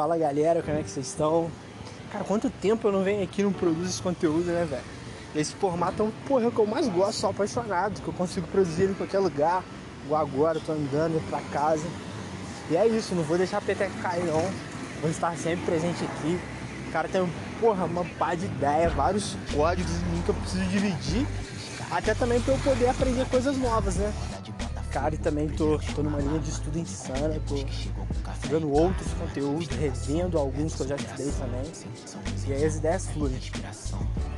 [0.00, 1.50] Fala galera, como é que vocês estão?
[2.10, 4.82] Cara, quanto tempo eu não venho aqui não produzo esse conteúdo, né, velho?
[5.34, 8.88] Esse formato é um porra que eu mais gosto, sou apaixonado, que eu consigo produzir
[8.88, 9.62] em qualquer lugar.
[10.10, 11.86] Agora, eu tô andando, indo pra casa.
[12.70, 14.40] E é isso, não vou deixar a peteca cair não.
[15.02, 16.40] Vou estar sempre presente aqui.
[16.88, 17.30] O cara tem,
[17.60, 21.26] porra, uma pá de ideia, vários códigos em mim que eu preciso dividir.
[21.90, 24.10] Até também pra eu poder aprender coisas novas, né?
[24.90, 27.54] Cara, e também tô, tô numa linha de estudo insana, tô
[28.34, 31.72] estudando outros conteúdos, revendo alguns que eu já estudei também.
[32.48, 33.38] E aí as ideias fluem.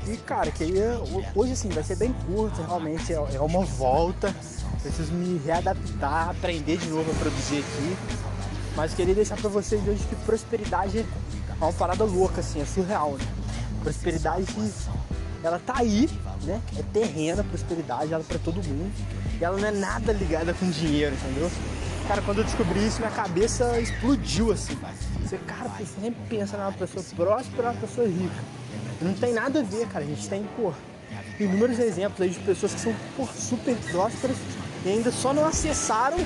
[0.07, 1.01] E cara, queria.
[1.35, 4.35] Hoje assim, vai ser bem curto, realmente é, é uma volta.
[4.83, 7.97] Preciso me readaptar, aprender de novo a produzir aqui.
[8.77, 13.13] Mas queria deixar pra vocês hoje que prosperidade é uma parada louca, assim, é surreal,
[13.13, 13.25] né?
[13.83, 14.45] Prosperidade,
[15.43, 16.09] ela tá aí,
[16.45, 16.61] né?
[16.79, 18.93] É terrena prosperidade, ela é pra todo mundo.
[19.41, 21.51] E ela não é nada ligada com dinheiro, entendeu?
[22.07, 24.77] Cara, quando eu descobri isso, minha cabeça explodiu assim.
[25.23, 28.35] Você, cara, você sempre pensa numa pessoa próspera, uma pessoa rica.
[29.01, 30.05] Não tem nada a ver, cara.
[30.05, 30.73] A gente tem, pô,
[31.39, 34.37] inúmeros exemplos aí de pessoas que são pô, super prósperas
[34.85, 36.19] e ainda só não acessaram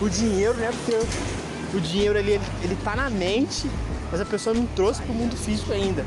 [0.00, 0.70] o dinheiro, né?
[0.72, 3.70] Porque o dinheiro ali, ele, ele tá na mente,
[4.10, 6.04] mas a pessoa não trouxe pro mundo físico ainda.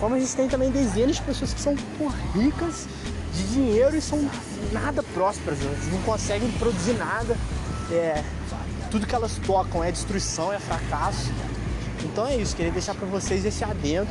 [0.00, 1.74] Como a gente tem também dezenas de pessoas que são
[2.34, 2.86] ricas
[3.34, 4.18] de dinheiro e são
[4.72, 5.78] nada prósperas, né?
[5.92, 7.36] não conseguem produzir nada.
[7.90, 8.22] É,
[8.90, 11.30] tudo que elas tocam é destruição, é fracasso.
[12.04, 14.10] Então é isso, queria deixar para vocês esse adendo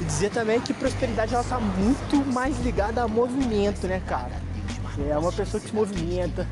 [0.00, 4.40] e dizer também que prosperidade ela tá muito mais ligada a movimento, né, cara?
[5.08, 6.46] É uma pessoa que se movimenta,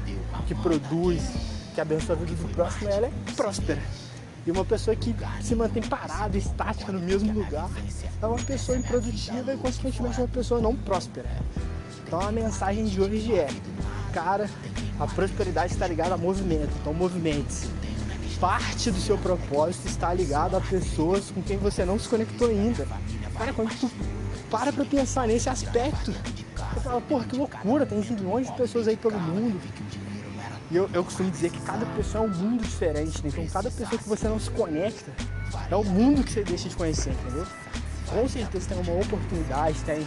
[0.46, 1.22] que produz,
[1.74, 3.80] que abençoa a vida do próximo, ela é próspera.
[4.46, 7.68] E uma pessoa que se mantém parada, estática no mesmo lugar,
[8.22, 11.28] é uma pessoa improdutiva e, consequentemente, uma pessoa não próspera.
[12.06, 13.48] Então a mensagem de hoje é:
[14.12, 14.48] cara,
[14.98, 17.68] a prosperidade está ligada a movimento, então movimente-se.
[18.40, 22.88] Parte do seu propósito está ligado a pessoas com quem você não se conectou ainda.
[23.36, 23.90] Cara, quando tu
[24.50, 26.12] para pra pensar nesse aspecto,
[26.74, 29.60] você fala, porra, que loucura, tem milhões de pessoas aí pelo mundo.
[30.70, 33.30] E eu, eu costumo dizer que cada pessoa é um mundo diferente, né?
[33.32, 35.10] Então cada pessoa que você não se conecta
[35.68, 37.46] é o mundo que você deixa de conhecer, entendeu?
[38.08, 40.06] Com certeza tem uma oportunidade, tem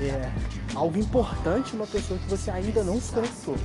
[0.00, 0.30] é,
[0.74, 3.56] algo importante uma pessoa que você ainda não se conectou.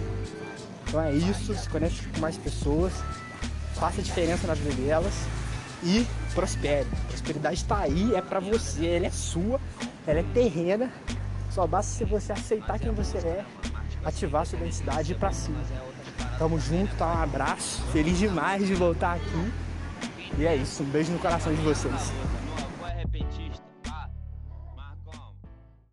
[0.87, 2.93] Então é isso, se conecte com mais pessoas,
[3.75, 5.13] faça diferença na vida delas
[5.83, 6.87] e prospere.
[7.05, 9.59] A prosperidade está aí, é para você, ela é sua,
[10.07, 10.91] ela é terrena.
[11.51, 13.45] Só basta se você aceitar quem você é,
[14.03, 15.59] ativar sua identidade e ir pra cima.
[16.37, 17.07] Tamo junto, tá?
[17.07, 17.81] Um abraço.
[17.91, 19.51] Feliz demais de voltar aqui.
[20.37, 22.11] E é isso, um beijo no coração de vocês.